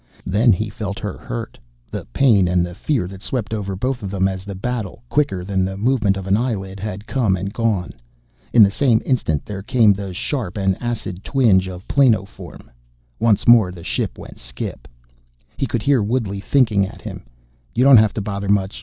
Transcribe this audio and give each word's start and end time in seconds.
Then 0.25 0.51
he 0.51 0.67
felt 0.67 0.97
her 0.97 1.15
hurt, 1.15 1.59
the 1.91 2.05
pain 2.05 2.47
and 2.47 2.65
the 2.65 2.73
fear 2.73 3.05
that 3.07 3.21
swept 3.21 3.53
over 3.53 3.75
both 3.75 4.01
of 4.01 4.09
them 4.09 4.27
as 4.27 4.43
the 4.43 4.55
battle, 4.55 5.03
quicker 5.09 5.45
than 5.45 5.63
the 5.63 5.77
movement 5.77 6.17
of 6.17 6.25
an 6.25 6.35
eyelid, 6.35 6.79
had 6.79 7.05
come 7.05 7.37
and 7.37 7.53
gone. 7.53 7.91
In 8.51 8.63
the 8.63 8.71
same 8.71 9.03
instant, 9.05 9.45
there 9.45 9.61
came 9.61 9.93
the 9.93 10.11
sharp 10.11 10.57
and 10.57 10.75
acid 10.81 11.23
twinge 11.23 11.67
of 11.67 11.87
planoform. 11.87 12.71
Once 13.19 13.47
more 13.47 13.71
the 13.71 13.83
ship 13.83 14.17
went 14.17 14.39
skip. 14.39 14.87
He 15.55 15.67
could 15.67 15.83
hear 15.83 16.01
Woodley 16.01 16.39
thinking 16.39 16.83
at 16.83 17.03
him. 17.03 17.23
"You 17.75 17.83
don't 17.83 17.97
have 17.97 18.15
to 18.15 18.21
bother 18.21 18.49
much. 18.49 18.79